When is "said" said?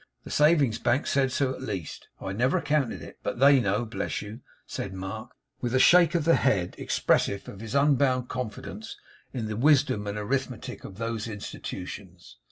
1.05-1.31, 4.65-4.95